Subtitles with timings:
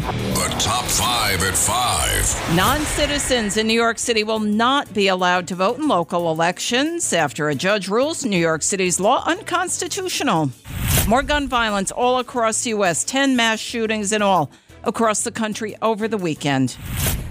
[0.00, 2.56] The top five at five.
[2.56, 7.12] Non citizens in New York City will not be allowed to vote in local elections
[7.12, 10.52] after a judge rules New York City's law unconstitutional.
[11.06, 14.50] More gun violence all across the U.S., 10 mass shootings in all
[14.84, 16.78] across the country over the weekend.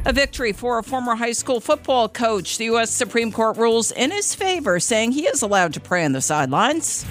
[0.06, 2.60] A victory for a former high school football coach.
[2.60, 2.92] The U.S.
[2.92, 7.04] Supreme Court rules in his favor, saying he is allowed to pray on the sidelines.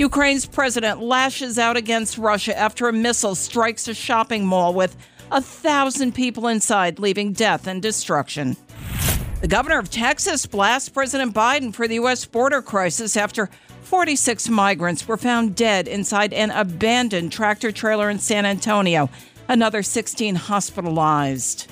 [0.00, 4.96] Ukraine's president lashes out against Russia after a missile strikes a shopping mall with
[5.30, 8.56] a thousand people inside, leaving death and destruction.
[9.42, 12.24] The governor of Texas blasts President Biden for the U.S.
[12.24, 13.50] border crisis after
[13.82, 19.10] 46 migrants were found dead inside an abandoned tractor trailer in San Antonio,
[19.48, 21.70] another 16 hospitalized.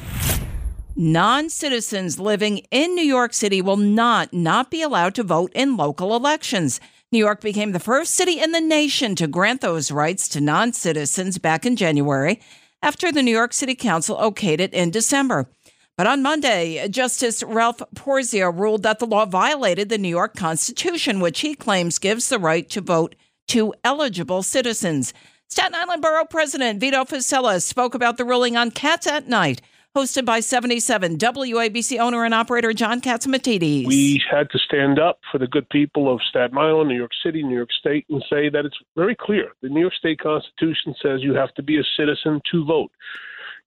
[1.00, 5.76] Non citizens living in New York City will not not be allowed to vote in
[5.76, 6.80] local elections.
[7.12, 10.72] New York became the first city in the nation to grant those rights to non
[10.72, 12.40] citizens back in January
[12.82, 15.48] after the New York City Council okayed it in December.
[15.96, 21.20] But on Monday, Justice Ralph Porzio ruled that the law violated the New York Constitution,
[21.20, 23.14] which he claims gives the right to vote
[23.46, 25.14] to eligible citizens.
[25.46, 29.62] Staten Island Borough President Vito Fossella spoke about the ruling on Cats at Night
[29.98, 33.84] hosted by 77 WABC owner and operator John Catsimatidis.
[33.84, 37.42] We had to stand up for the good people of Staten Island, New York City,
[37.42, 39.50] New York State, and say that it's very clear.
[39.60, 42.92] The New York State Constitution says you have to be a citizen to vote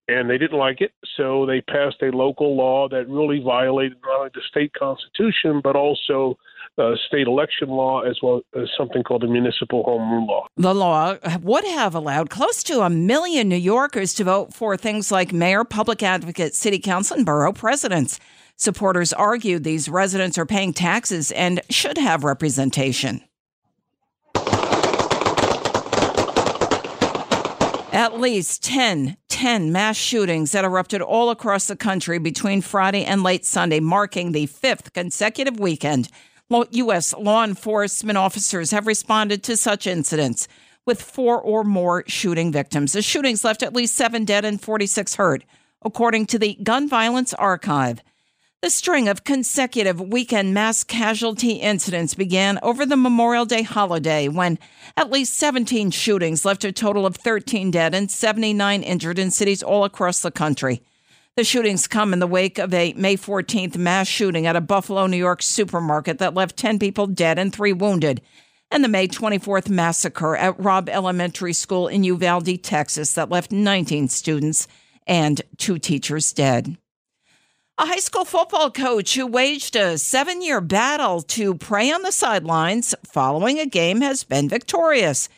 [0.07, 4.19] and they didn't like it, so they passed a local law that really violated not
[4.19, 6.37] only the state constitution but also
[6.77, 10.47] uh, state election law as well as something called the municipal home rule law.
[10.57, 15.11] The law would have allowed close to a million New Yorkers to vote for things
[15.11, 18.19] like mayor, public advocate, city council, and borough presidents.
[18.55, 23.21] Supporters argued these residents are paying taxes and should have representation.
[27.93, 33.21] At least 10, 10 mass shootings that erupted all across the country between Friday and
[33.21, 36.07] late Sunday, marking the fifth consecutive weekend.
[36.71, 37.13] U.S.
[37.13, 40.47] law enforcement officers have responded to such incidents
[40.85, 42.93] with four or more shooting victims.
[42.93, 45.43] The shootings left at least seven dead and 46 hurt,
[45.81, 48.01] according to the Gun Violence Archive.
[48.61, 54.59] The string of consecutive weekend mass casualty incidents began over the Memorial Day holiday when
[54.97, 59.63] at least 17 shootings left a total of 13 dead and 79 injured in cities
[59.63, 60.83] all across the country.
[61.37, 65.07] The shootings come in the wake of a May 14th mass shooting at a Buffalo,
[65.07, 68.19] New York supermarket that left 10 people dead and three wounded,
[68.69, 74.09] and the May 24th massacre at Robb Elementary School in Uvalde, Texas, that left 19
[74.09, 74.67] students
[75.07, 76.75] and two teachers dead.
[77.77, 82.11] A high school football coach who waged a seven year battle to pray on the
[82.11, 85.29] sidelines following a game has been victorious.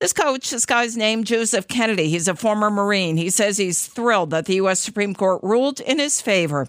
[0.00, 2.08] This coach, this guy's named Joseph Kennedy.
[2.08, 3.18] He's a former Marine.
[3.18, 4.80] He says he's thrilled that the U.S.
[4.80, 6.68] Supreme Court ruled in his favor.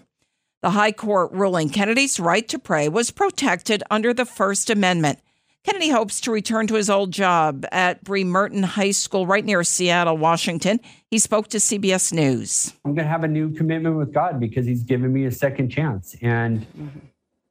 [0.60, 5.18] The High Court ruling Kennedy's right to pray was protected under the First Amendment.
[5.64, 10.18] Kennedy hopes to return to his old job at Bremerton High School right near Seattle,
[10.18, 10.78] Washington.
[11.10, 12.74] He spoke to CBS News.
[12.84, 15.70] I'm going to have a new commitment with God because he's given me a second
[15.70, 16.14] chance.
[16.20, 16.98] And, mm-hmm.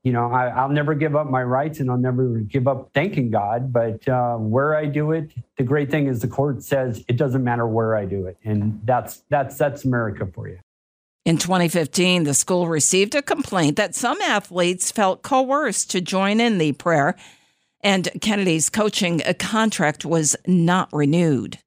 [0.04, 3.30] You know, I, will never give up my rights and I'll never give up thanking
[3.30, 3.72] God.
[3.72, 7.44] But uh, where I do it, the great thing is the court says it doesn't
[7.44, 8.38] matter where I do it.
[8.44, 10.60] And that's, that's, that's America for you.
[11.24, 16.58] In 2015, the school received a complaint that some athletes felt coerced to join in
[16.58, 17.16] the prayer
[17.84, 21.60] and Kennedy's coaching contract was not renewed.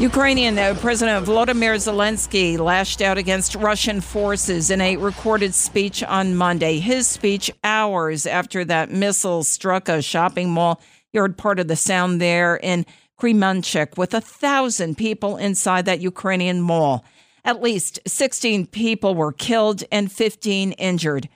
[0.00, 6.78] Ukrainian President Volodymyr Zelensky lashed out against Russian forces in a recorded speech on Monday.
[6.78, 10.80] His speech hours after that missile struck a shopping mall.
[11.12, 12.86] You heard part of the sound there in
[13.20, 17.04] Kremenchuk with a thousand people inside that Ukrainian mall.
[17.44, 21.28] At least 16 people were killed and 15 injured.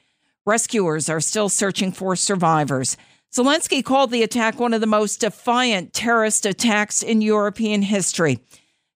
[0.46, 2.96] Rescuers are still searching for survivors.
[3.34, 8.38] Zelensky called the attack one of the most defiant terrorist attacks in European history.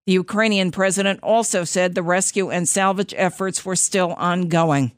[0.06, 4.93] The Ukrainian president also said the rescue and salvage efforts were still ongoing.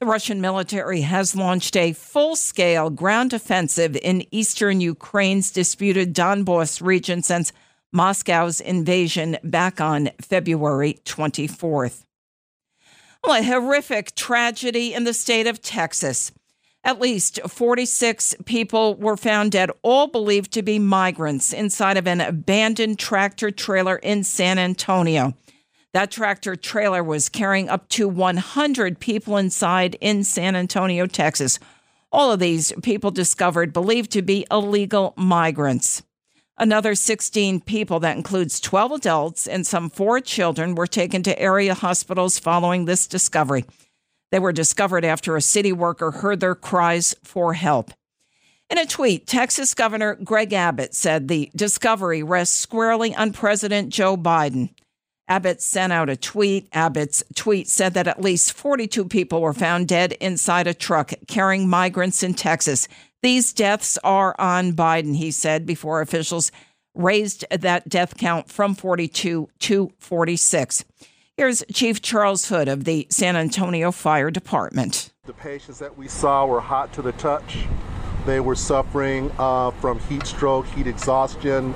[0.00, 6.80] The Russian military has launched a full scale ground offensive in eastern Ukraine's disputed Donbass
[6.80, 7.52] region since
[7.92, 12.04] Moscow's invasion back on February 24th.
[13.22, 16.32] Well, a horrific tragedy in the state of Texas.
[16.84, 22.20] At least 46 people were found dead, all believed to be migrants, inside of an
[22.20, 25.34] abandoned tractor trailer in San Antonio.
[25.92, 31.58] That tractor trailer was carrying up to 100 people inside in San Antonio, Texas.
[32.12, 36.02] All of these people discovered believed to be illegal migrants.
[36.56, 41.74] Another 16 people, that includes 12 adults and some four children, were taken to area
[41.74, 43.64] hospitals following this discovery.
[44.30, 47.92] They were discovered after a city worker heard their cries for help.
[48.70, 54.16] In a tweet, Texas Governor Greg Abbott said the discovery rests squarely on President Joe
[54.16, 54.70] Biden.
[55.26, 56.68] Abbott sent out a tweet.
[56.72, 61.68] Abbott's tweet said that at least 42 people were found dead inside a truck carrying
[61.68, 62.88] migrants in Texas.
[63.22, 66.52] These deaths are on Biden, he said, before officials
[66.94, 70.84] raised that death count from 42 to 46.
[71.38, 75.12] Here's Chief Charles Hood of the San Antonio Fire Department.
[75.24, 77.58] The patients that we saw were hot to the touch.
[78.26, 81.74] They were suffering uh, from heat stroke, heat exhaustion,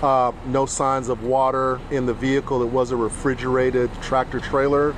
[0.00, 2.62] uh, no signs of water in the vehicle.
[2.62, 4.94] It was a refrigerated tractor trailer,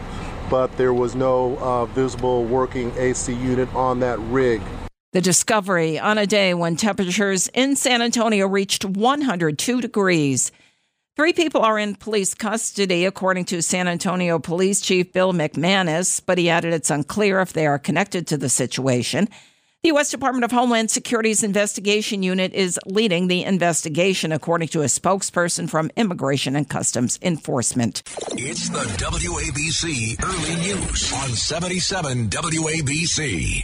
[0.48, 4.62] but there was no uh, visible working AC unit on that rig.
[5.10, 10.52] The discovery on a day when temperatures in San Antonio reached 102 degrees.
[11.16, 16.38] Three people are in police custody, according to San Antonio Police Chief Bill McManus, but
[16.38, 19.28] he added it's unclear if they are connected to the situation.
[19.84, 20.10] The U.S.
[20.10, 25.88] Department of Homeland Security's investigation unit is leading the investigation, according to a spokesperson from
[25.94, 28.02] Immigration and Customs Enforcement.
[28.32, 33.62] It's the WABC Early News on 77 WABC.